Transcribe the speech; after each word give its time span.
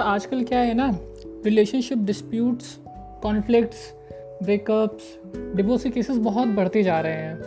आजकल 0.00 0.42
क्या 0.44 0.58
है 0.58 0.74
ना 0.74 0.98
relationship 1.44 1.98
disputes 1.98 2.78
conflicts 3.22 3.94
breakups 4.42 5.18
divorce 5.56 5.82
के 5.82 5.90
केसेस 5.90 6.16
बहुत 6.16 6.48
बढ़ते 6.48 6.82
जा 6.82 7.00
रहे 7.00 7.12
हैं। 7.12 7.42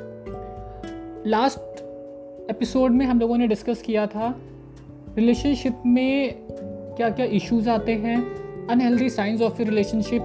लास्ट 1.27 1.79
एपिसोड 2.49 2.91
में 2.91 3.05
हम 3.05 3.19
लोगों 3.19 3.37
ने 3.37 3.47
डिस्कस 3.47 3.81
किया 3.81 4.07
था 4.07 4.41
रिलेशनशिप 5.15 5.81
में 5.85 6.35
क्या 6.97 7.09
क्या 7.09 7.25
इश्यूज़ 7.25 7.69
आते 7.69 7.91
हैं 7.91 8.17
अनहेल्दी 8.67 9.09
साइंस 9.09 9.41
ऑफ़ 9.41 9.61
रिलेशनशिप 9.61 10.21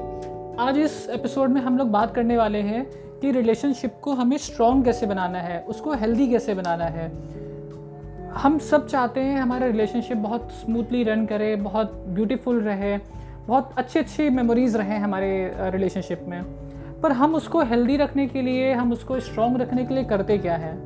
आज 0.59 0.79
इस 0.79 1.09
एपिसोड 1.11 1.49
में 1.49 1.61
हम 1.61 1.79
लोग 1.79 1.89
बात 1.89 2.15
करने 2.15 2.37
वाले 2.37 2.59
हैं 2.59 2.87
कि 3.21 3.31
रिलेशनशिप 3.31 3.95
को 4.03 4.13
हमें 4.13 4.37
स्ट्रॉन्ग 4.37 4.85
कैसे 4.85 5.07
बनाना 5.07 5.39
है, 5.39 5.63
उसको 5.63 5.93
हेल्दी 5.93 6.29
कैसे 6.29 6.55
बनाना 6.55 6.85
है। 6.85 7.13
हम 8.37 8.59
सब 8.59 8.87
चाहते 8.87 9.21
हैं 9.21 9.41
हमारा 9.41 9.67
रिलेशनशिप 9.67 10.17
बहुत 10.17 10.51
स्मूथली 10.53 11.03
रन 11.03 11.27
करे, 11.27 11.57
बहुत 11.57 11.93
ब्यूटीफुल 12.09 12.61
रहे, 12.61 12.99
बहुत 13.47 13.71
अच्छी 13.79 13.99
अच्छी 13.99 14.31
मेमोरीज़ 14.31 14.79
रहें 14.79 14.99
हमारे 14.99 15.53
रिलेशनशिप 15.59 16.25
में। 16.29 16.43
पर 17.01 17.13
हम 17.13 17.35
उसको 17.35 17.63
हेल्दी 17.63 17.97
रखने 17.97 18.27
के 18.27 18.43
लिए, 18.43 18.73
हम 18.73 18.93
उसको 18.93 19.21
स्ट्रॉन्ग 19.21 19.61
रखने 19.61 19.85
के 19.85 19.95
लिए 19.95 20.05
करते 20.05 20.39
क्या 20.39 20.57
है? 20.57 20.77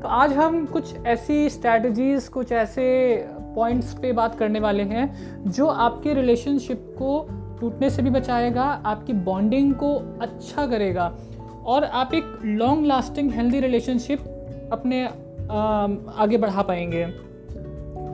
तो 0.00 0.08
आज 0.08 0.32
हम 0.32 0.66
कुछ 0.66 1.06
ऐसी 1.06 1.50
स्ट्रैटेजीज़ 1.50 2.30
कुछ 2.30 2.52
ऐसे 2.52 3.16
पॉइंट्स 3.30 3.94
पे 3.94 4.12
बात 4.12 4.34
करने 4.34 4.60
वाले 4.60 4.82
हैं, 4.82 5.14
जो 5.50 5.66
आपके 5.66 6.14
रिलेशनशिप 6.14 6.94
को 6.98 7.28
टूटने 7.60 7.90
से 7.90 8.02
भी 8.02 8.10
बचाएगा, 8.10 8.62
आपकी 8.62 9.12
बॉन्डिंग 9.12 9.74
को 9.74 10.18
अच्छा 10.20 10.66
करेगा 10.66 11.16
और 11.64 11.84
आप 11.84 12.14
एक 12.14 12.38
लॉन्ग 12.44 12.86
लास्टिंग 12.86 13.30
हेल्दी 13.30 13.60
रिलेशनशिप 13.60 14.20
अपने 14.72 15.08
आगे 15.50 16.36
बढ़ा 16.36 16.62
पाएँगे। 16.62 17.04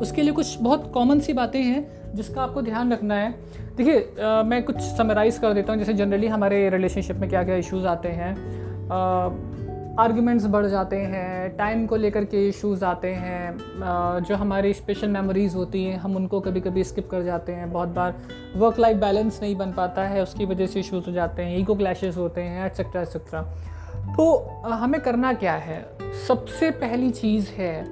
उसके 0.01 0.23
लिए 0.23 0.33
कुछ 0.33 0.57
बहुत 0.61 0.91
कॉमन 0.95 1.21
सी 1.21 1.33
बातें 1.33 1.63
हैं 1.63 2.15
जिसका 2.15 2.43
आपको 2.43 2.63
ध्यान 2.63 2.93
रखना 2.93 3.15
है। 3.15 3.31
देखिए 3.77 4.43
मैं 4.47 4.63
कुछ 4.63 4.77
समराइज़ 4.77 5.41
कर 5.41 5.53
देता 5.53 5.73
हूँ। 5.73 5.79
जैसे 5.79 5.95
जनरली 5.95 6.27
हमारे 6.27 6.69
रिलेशनशिप 6.71 7.17
में 7.17 7.29
क्या 7.31 7.43
क्या 7.45 7.57
इश्यूज़ 7.57 7.87
आते 7.87 8.09
हैं। 8.11 8.33
आर्ग्यूमेंट्स 10.01 10.47
बढ़ 10.47 10.67
जाते 10.67 10.97
हैं 10.97 11.57
टाइम 11.57 11.87
को 11.87 11.97
लेकर 11.97 12.25
के 12.25 12.49
इश्यूज़ 12.49 12.85
आते 12.85 13.09
हैं। 13.09 14.23
जो 14.23 14.37
हमारी 14.37 14.73
स्पेशल 14.75 15.09
मेमोरीज़ 15.09 15.57
होती 15.57 15.85
हैं, 15.85 15.99
हम 15.99 16.17
उनको 16.17 16.41
कभी 16.41 16.61
कभी 16.61 16.85
स्किप 16.85 17.09
कर 17.11 17.23
जाते 17.23 17.53
हैं। 17.53 17.71
बहुत 17.73 17.89
बार 17.89 18.15
वर्क 18.57 18.79
लाइफ 18.79 18.97
बैलेंस 18.97 19.39
नहीं 19.43 19.57
बन 19.57 19.73
पाता 19.73 20.03
है, 20.03 20.23
उसकी 20.23 20.45
वजह 20.45 20.67
से 20.67 20.81
इश्यूज़ 20.81 21.05
हो 21.07 21.13
जाते 21.13 21.43
हैं 21.43 21.59
ईगो 21.59 21.75
क्लैशेस 21.75 22.17
होते 22.17 22.41
हैं 22.41 22.67
एट्सेट्रा 22.67 23.03
एट्सेट्रा 23.03 23.43
तो 24.17 24.37
हमें 24.65 25.01
करना 25.01 25.33
क्या 25.33 25.55
है? 25.55 25.85
सबसे 26.29 26.71
पहली 26.71 27.11
चीज़ 27.11 27.51
है, 27.51 27.85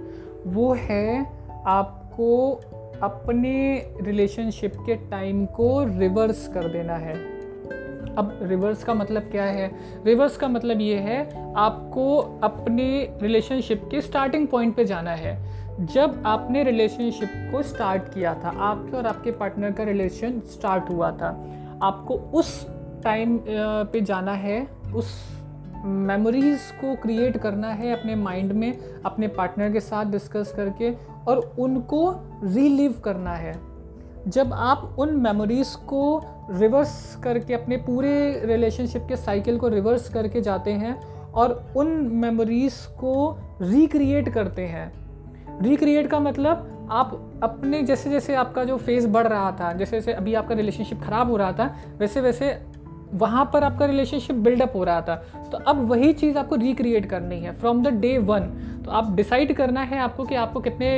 वो 0.47 0.73
है 0.75 1.27
आपको 1.67 2.61
अपने 3.03 3.53
रिलेशनशिप 4.01 4.73
के 4.87 4.95
टाइम 4.95 5.45
को 5.47 5.85
रिवर्स 5.99 6.47
कर 6.49 6.69
देना 6.69 6.97
है। 6.97 7.15
अब 8.17 8.39
रिवर्स 8.43 8.85
का 8.85 8.95
मतलब 8.95 9.23
क्या 9.23 9.45
है? 9.45 9.71
रिवर्स 10.07 10.37
का 10.37 10.49
मतलब 10.49 10.81
ये 10.81 10.97
है, 10.97 11.21
आपको 11.57 12.19
अपने 12.43 13.19
रिलेशनशिप 13.23 13.89
के 13.91 14.01
स्टार्टिंग 14.01 14.47
पॉइंट 14.49 14.75
पे 14.77 14.85
जाना 14.85 15.11
है। 15.11 15.37
जब 15.81 16.23
आपने 16.27 16.63
रिलेशनशिप 16.63 17.51
को 17.53 17.63
स्टार्ट 17.63 18.03
किया 18.03 18.35
था, 18.35 18.49
आपके 18.59 18.97
और 18.97 19.07
आपके 19.07 19.31
पार्टनर 19.31 19.73
का 19.73 19.85
रिलेशन 19.85 20.41
स्टार्ट 20.47 20.91
हुआ 20.91 21.11
था, 21.11 21.29
आपको 21.83 22.15
उस 22.15 22.67
टाइम 23.05 23.39
पे 23.49 24.01
जाना 24.01 24.33
है, 24.33 24.67
उस 24.95 25.15
मेमोरीज़ 25.85 26.73
को 26.73 26.95
क्रिएट 26.97 27.37
करना 27.37 27.69
है 27.69 27.93
अपने 27.93 28.15
माइंड 28.15 28.53
में, 28.53 28.79
अपने 29.05 29.29
पार्टनर 29.29 29.73
के 29.73 29.81
साथ 29.81 30.05
डिस्कस 30.05 30.53
करके 30.57 30.93
और 31.27 31.55
उनको 31.59 32.11
रीलिव 32.45 33.01
करना 33.05 33.35
है। 33.35 33.55
जब 34.29 34.53
आप 34.53 34.97
उन 34.99 35.17
मेमोरीज़ 35.17 35.77
को 35.77 36.23
रिवर्स 36.51 37.17
करके, 37.25 37.55
अपने 37.55 37.77
पूरे 37.77 38.43
रिलेशनशिप 38.45 39.07
के 39.09 39.17
साइकिल 39.17 39.59
को 39.59 39.69
रिवर्स 39.69 40.09
करके 40.09 40.41
जाते 40.41 40.73
हैं 40.73 41.01
और 41.33 41.73
उन 41.77 41.87
मेमोरीज़ 42.13 42.87
को 42.89 43.39
रिक्रिएट 43.63 44.29
करते 44.29 44.67
हैं। 44.67 44.93
रिक्रिएट 45.63 46.07
का 46.07 46.21
मतलब 46.21 46.89
आप 46.91 47.41
अपने 47.43 47.83
जैसे 47.83 48.11
जैसे 48.11 48.35
आपका 48.35 48.65
जो 48.65 48.77
फ़ेज़ 48.77 49.09
बढ़ 49.09 49.27
रहा 49.27 49.51
था 49.53 49.73
जैसे 49.73 49.97
जैसे 49.97 50.13
अभी 50.13 50.35
आपका 50.35 50.55
रिलेशनशिप 50.55 51.03
ख़राब 51.03 51.31
हो 51.31 51.37
रहा 51.37 51.53
था 51.53 51.75
वैसे 51.99 52.21
वैसे 52.21 52.51
वहाँ 53.15 53.45
पर 53.53 53.65
आपका 53.65 53.87
रिलेशनशिप 53.87 54.37
बिल्डअप 54.39 54.77
हो 54.77 54.85
रहा 54.85 55.01
था। 55.01 55.15
तो 55.53 55.59
अब 55.61 55.85
वही 55.89 56.13
चीज़ 56.13 56.39
आपको 56.39 56.57
रिक्रिएट 56.57 57.07
करनी 57.07 57.41
है 57.41 57.55
फ्रॉम 57.55 57.83
द 57.83 57.89
डे 58.01 58.17
वन 58.21 58.53
तो 58.85 58.91
आप 58.91 59.13
डिसाइड 59.17 59.53
करना 59.57 59.81
है 59.81 59.99
आपको 59.99 60.25
कि 60.25 60.35
आपको 60.35 60.61
कितने 60.61 60.89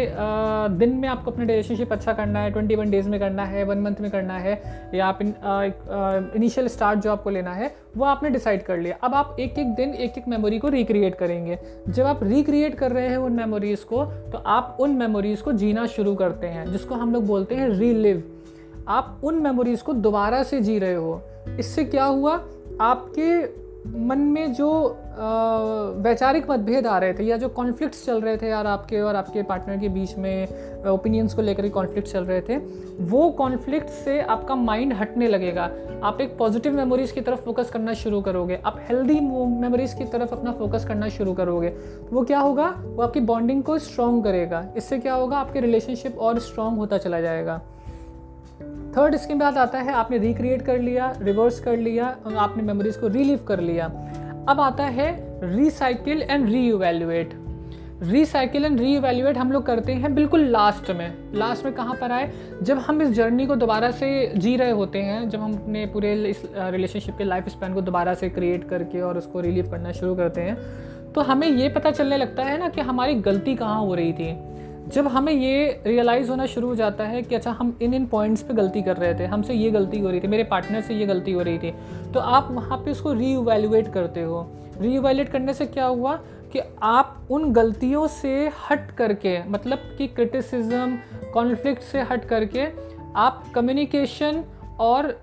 दिन 0.79 0.95
में 0.97 1.09
आपको 1.09 1.31
अपने 1.31 1.45
रिलेशनशिप 1.45 1.93
अच्छा 1.93 2.13
करना 2.13 2.41
है 2.41 2.51
ट्वेंटी 2.51 2.75
वन 2.75 2.91
डेज़ 2.91 3.09
में 3.09 3.19
करना 3.21 3.45
है 3.45 3.65
वन 3.65 3.79
मंथ 3.79 4.01
में 4.01 4.11
करना 4.11 4.39
है, 4.39 4.55
या 4.95 5.07
आप 5.07 5.19
इनिशियल 6.37 6.69
स्टार्ट 6.69 7.01
जो 7.01 7.11
आपको 7.13 7.31
लेना 7.31 7.53
है, 7.53 7.75
वो 7.97 8.05
आपने 8.05 8.31
डिसाइड 8.31 8.63
कर 8.63 8.79
लिया। 8.79 8.97
अब 9.03 9.15
आप 9.15 9.37
एक 9.41 9.59
एक 9.59 9.75
दिन 9.75 9.95
एक 9.95 10.19
एक 10.19 10.29
मेमोरी 10.29 10.59
को 10.59 10.69
रिक्रिएट 10.69 11.15
करेंगे। 11.15 11.59
जब 11.89 12.05
आप 12.05 12.23
रिक्रिएट 12.25 12.75
कर 12.75 12.93
रहे 12.93 13.09
हैं 13.09 13.17
उन 13.17 13.33
मेमोरीज़ 13.33 13.85
को 13.85 14.05
तो 14.05 14.39
आप 14.39 14.77
उन 14.81 14.97
मेमोरीज़ 14.97 15.43
को 15.43 15.53
जीना 15.55 15.87
शुरू 15.89 16.15
करते 16.15 16.47
हैं, 16.47 16.71
जिसको 16.73 16.95
हम 16.95 17.13
लोग 17.13 17.27
बोलते 17.27 17.55
हैं 17.55 17.69
रीलिव 17.71 18.23
आप 18.89 19.21
उन 19.25 19.35
मेमोरीज़ 19.35 19.83
को 19.83 19.93
दोबारा 19.93 20.43
से 20.43 20.61
जी 20.61 20.79
रहे 20.79 20.95
हो। 20.95 21.21
इससे 21.59 21.85
क्या 21.85 22.05
हुआ? 22.05 22.41
आपके 22.81 23.65
मन 23.99 24.19
में 24.19 24.53
जो 24.55 24.71
वैचारिक 25.99 26.51
मतभेद 26.51 26.87
आ 26.87 26.99
रहे 26.99 27.13
थे 27.13 27.23
या 27.23 27.37
जो 27.37 27.49
कॉन्फ्लिक्ट्स 27.49 28.05
चल 28.07 28.21
रहे 28.21 28.37
थे 28.37 28.49
यार 28.49 28.67
आपके 28.67 29.01
और 29.01 29.17
आपके 29.17 29.43
पार्टनर 29.43 29.77
के 29.77 29.89
बीच 29.89 30.17
में 30.19 30.87
ओपिनियंस 30.87 31.35
को 31.35 31.43
लेकर 31.43 31.69
कॉन्फ्लिक्ट 31.69 32.09
चल 32.09 32.25
रहे 32.25 32.41
थे, 32.41 32.57
वो 33.01 33.31
कॉन्फ्लिक्ट 33.31 33.89
से 33.89 34.21
आपका 34.21 34.55
माइंड 34.55 34.93
हटने 34.93 35.29
लगेगा। 35.29 35.71
आप 36.03 36.21
एक 36.21 36.37
पॉजिटिव 36.39 36.77
मेमोरीज़ 36.77 37.13
की 37.15 37.21
तरफ़ 37.21 37.41
फोकस 37.41 37.71
करना 37.71 37.95
शुरू 37.95 38.21
करोगे। 38.21 38.61
आप 38.67 38.81
हेल्दी 38.89 39.21
मेमोरीज़ 39.21 39.97
की 39.97 40.05
तरफ़ 40.05 40.33
अपना 40.33 40.53
फोकस 40.53 40.85
करना 40.89 41.09
शुरू 41.09 41.35
करोगे। 41.35 41.73
वो 42.13 42.25
क्या 42.25 42.39
होगा? 42.39 42.69
वो 42.87 43.03
आपकी 43.03 43.21
बॉन्डिंग 43.21 43.63
को 43.63 43.79
स्ट्रॉन्ग 43.79 44.25
करेगा। 44.25 44.65
इससे 44.77 44.99
क्या 44.99 45.15
होगा? 45.15 45.39
आपके 45.39 45.61
रिलेशनशिप 45.61 46.19
और 46.19 46.39
स्ट्रॉन्ग 46.39 46.79
होता 46.79 46.99
चला 46.99 47.21
जाएगा। 47.21 47.61
थर्ड 48.97 49.15
इसके 49.15 49.35
बाद 49.35 49.59
आता 49.59 49.79
है, 49.79 49.93
आपने 49.93 50.19
रिक्रिएट 50.19 50.63
कर 50.63 50.79
लिया 50.79 51.13
रिवर्स 51.23 51.61
कर 51.61 51.77
लिया, 51.79 52.17
और 52.27 52.37
आपने 52.37 52.63
मेमोरीज 52.63 52.97
को 52.97 53.09
रिलीव 53.09 53.45
कर 53.49 53.61
लिया। 53.61 53.87
अब 54.49 54.61
आता 54.61 54.85
है 54.85 55.09
recycle 55.55 56.23
and 56.23 56.49
reevaluate 56.69 57.33
recycle 58.03 58.65
and 58.65 58.79
reevaluate 58.97 59.37
हम 59.39 59.53
लोग 59.53 59.65
करते 59.67 59.93
हैं 59.93 60.15
बिल्कुल 60.15 60.45
लास्ट 60.45 60.91
में। 60.91 61.33
लास्ट 61.35 61.65
में 61.65 61.75
कहाँ 61.75 61.95
पर 61.95 62.13
आए? 62.13 62.33
जब 62.63 62.79
हम 62.79 63.03
इस 63.03 63.11
जर्नी 63.11 63.47
को 63.47 63.57
दोबारा 63.57 63.91
से 63.91 64.33
जी 64.37 64.57
रहे 64.57 64.71
होते 64.71 64.99
हैं, 64.99 65.29
जब 65.29 65.41
हम 65.41 65.55
अपने 65.55 65.85
पूरे 65.87 66.15
इस 66.31 66.43
रिलेशनशिप 66.55 67.17
के 67.19 67.25
लाइफ 67.25 67.49
स्पैन 67.49 67.75
को 67.75 67.81
दोबारा 67.81 68.15
से 68.15 68.29
क्रिएट 68.31 68.69
करके 68.69 69.01
और 69.01 69.19
उसको 69.19 69.41
रिलीव 69.41 69.71
करना 69.71 69.93
शुरू 69.93 70.15
करते 70.15 70.41
हैं 70.41 70.57
तो 71.13 71.21
हमें 71.21 71.47
ये 71.49 71.69
पता 71.69 71.91
चलने 71.91 72.17
लगता 72.17 72.43
है 72.43 72.59
ना 72.59 72.69
कि 72.69 72.81
हमारी 72.81 73.15
गलती 73.23 73.55
कहाँ 73.55 73.81
हो 73.81 73.95
रही 73.95 74.13
थी। 74.13 74.33
जब 74.89 75.07
हमें 75.07 75.33
ये 75.33 75.83
रियलाइज़ 75.87 76.31
होना 76.31 76.47
शुरू 76.47 76.69
हो 76.69 76.75
जाता 76.75 77.05
है 77.05 77.23
कि 77.23 77.35
अच्छा 77.35 77.51
हम 77.51 77.79
इन 77.83 77.95
इन 77.95 78.07
पॉइंट्स 78.07 78.43
पे 78.43 78.55
गलती 78.55 78.83
कर 78.83 78.97
रहे 78.97 79.15
थे 79.15 79.25
हमसे 79.25 79.55
ये 79.55 79.71
गलती 79.71 79.99
हो 79.99 80.11
रही 80.11 80.21
थी 80.21 80.29
मेरे 80.29 80.45
पार्टनर 80.45 80.81
से 80.81 80.95
ये 80.95 81.07
गलती 81.07 81.33
हो 81.33 81.43
रही 81.43 81.59
थी 81.59 81.75
तो 82.15 82.21
आप 82.21 82.49
वहाँ 82.51 82.79
पे 82.79 82.91
उसको 82.91 83.13
री 83.13 83.35
करते 83.91 84.23
हो। 84.23 84.51
री 84.81 85.25
करने 85.25 85.55
से 85.55 85.67
क्या 85.67 85.87
हुआ 85.87 86.17
कि 86.53 86.61
आप 86.83 87.29
उन 87.31 87.53
गलतियों 87.53 88.07
से 88.07 88.51
हट 88.71 88.91
करके 88.91 89.49
मतलब 89.49 89.79
कि 89.99 90.07
क्रिटिसिज्म 90.07 90.99
कॉन्फ्लिक्ट 91.35 91.83
से 91.83 92.01
हट 92.01 92.25
करके 92.25 92.67
आप 93.17 93.45
कम्युनिकेशन 93.55 94.45
और 94.81 95.21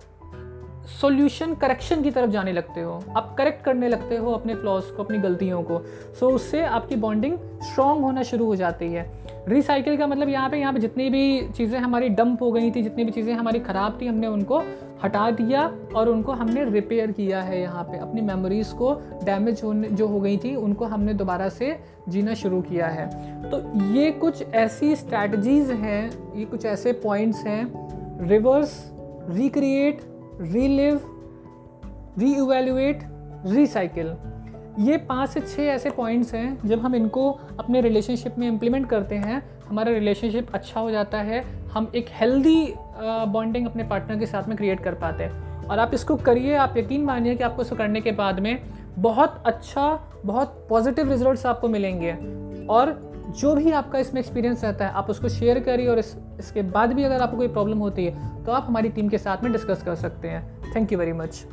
सॉल्यूशन 1.02 1.54
करेक्शन 1.56 2.02
की 2.02 2.12
तरफ़ 2.12 2.30
जाने 2.30 2.52
लगते 2.52 2.81
हो। 2.81 3.04
आप 3.18 3.36
करेक्ट 3.38 3.64
करने 3.66 3.90
लगते 3.90 4.18
हो 4.18 4.31
अपने 4.31 4.56
फ्लॉज 4.56 4.84
को 4.84 5.04
अपनी 5.04 5.18
गलतियों 5.18 5.64
को। 5.64 5.80
सो 6.19 6.28
so, 6.28 6.36
उससे 6.36 6.66
आपकी 6.66 6.96
बॉन्डिंग 6.96 7.38
स्ट्रॉन्ग 7.64 8.02
होना 8.02 8.24
शुरू 8.24 8.46
हो 8.46 8.56
जाती 8.56 8.94
है। 8.94 9.31
रिसाइकिल 9.48 9.98
का 9.98 10.08
मतलब 10.08 10.30
यहाँ 10.30 10.50
पे 10.50 10.58
यहाँ 10.58 10.74
पे 10.74 10.80
जितनी 10.80 11.10
भी 11.10 11.48
चीज़ें 11.48 11.78
हमारी 11.80 12.10
डंप 12.10 12.42
हो 12.42 12.52
गई 12.52 12.72
थी, 12.72 12.82
जितनी 12.84 13.04
भी 13.04 13.12
चीज़ें 13.12 13.34
हमारी 13.34 13.60
ख़राब 13.60 13.98
थी, 14.02 14.08
हमने 14.08 14.28
उनको 14.28 14.60
हटा 15.04 15.30
दिया 15.32 15.66
और 15.96 16.10
उनको 16.10 16.32
हमने 16.32 16.66
रिपेयर 16.66 17.12
किया 17.12 17.42
है 17.42 17.62
यहाँ 17.62 17.84
पे। 17.84 17.98
अपनी 17.98 18.22
मेमोरीज़ 18.22 18.74
को 18.76 18.94
डैमेज 19.24 19.62
होने, 19.64 19.90
जो 19.90 20.08
हो 20.08 20.20
गई 20.20 20.38
थी, 20.38 20.56
उनको 20.56 20.86
हमने 20.86 21.14
दोबारा 21.14 21.50
से 21.50 21.78
जीना 22.10 22.34
शुरू 22.34 22.62
किया 22.62 22.88
है। 22.88 23.08
तो 23.52 23.62
ये 23.94 24.12
कुछ 24.12 24.44
ऐसी 24.44 24.96
स्ट्रैटजीज़ 24.96 25.72
हैं, 25.72 26.10
ये 26.36 26.46
कुछ 26.46 26.66
ऐसे 26.66 26.94
पॉइंट्स 26.94 27.46
हैं। 27.46 28.28
Reverse 28.28 28.92
recreate 29.30 30.02
relive 30.42 31.02
reevaluate 32.36 33.04
recycle 33.48 34.16
ये 34.79 34.97
पाँच 34.97 35.29
से 35.29 35.39
छः 35.41 35.63
ऐसे 35.63 35.89
पॉइंट्स 35.89 36.33
हैं 36.33 36.68
जब 36.68 36.79
हम 36.79 36.95
इनको 36.95 37.29
अपने 37.59 37.81
रिलेशनशिप 37.81 38.38
में 38.38 38.47
इम्प्लीमेंट 38.47 38.89
करते 38.89 39.15
हैं 39.15 39.41
हमारा 39.69 39.91
रिलेशनशिप 39.91 40.53
अच्छा 40.53 40.79
हो 40.79 40.91
जाता 40.91 41.18
है 41.18 41.41
हम 41.73 41.91
एक 41.95 42.06
हेल्दी 42.12 42.73
बॉन्डिंग 43.27 43.68
अपने 43.68 43.83
पार्टनर 43.83 44.19
के 44.19 44.25
साथ 44.25 44.47
में 44.47 44.57
क्रिएट 44.57 44.79
कर 44.79 44.94
पाते 44.94 45.23
हैं। 45.23 45.68
और 45.68 45.79
आप 45.79 45.94
इसको 45.94 46.15
करिए 46.18 46.56
आप 46.56 46.77
यकीन 46.77 47.03
मानिए 47.03 47.35
कि 47.35 47.44
आपको 47.44 47.62
इसको 47.62 47.75
करने 47.75 48.01
के 48.01 48.12
बाद 48.12 48.39
में 48.39 48.57
बहुत 48.97 49.44
अच्छा 49.45 49.94
बहुत 50.25 50.65
पॉजिटिव 50.69 51.12
रिजल्ट्स 51.12 51.45
आपको 51.45 51.68
मिलेंगे। 51.68 52.12
और 52.68 53.00
जो 53.39 53.56
भी 53.56 53.71
आपका 53.71 54.00
इसमें 54.00 54.21
एक्सपीरियंस 54.21 54.63
रहता 54.63 54.88
है 54.88 54.91
आप 54.91 55.09
उसको 55.09 55.29
शेयर 55.29 55.59
करिए 55.59 55.88
और 55.88 56.00
इस, 56.00 56.15
इसके 56.39 56.62
बाद 56.62 56.94
भी 56.94 57.03
अगर 57.03 57.21
आपको 57.21 57.38
कोई 57.38 57.47
प्रॉब्लम 57.47 57.77
होती 57.77 58.06
है 58.06 58.44
तो 58.45 58.51
आप 58.51 58.65
हमारी 58.68 58.89
टीम 58.89 59.09
के 59.09 59.18
साथ 59.18 59.44
में 59.44 59.51
डिस्कस 59.51 59.83
कर 59.83 59.95
सकते 59.95 60.27
हैं। 60.27 60.73
Thank 60.75 60.91
you 60.91 61.00
very 61.00 61.13
much 61.13 61.45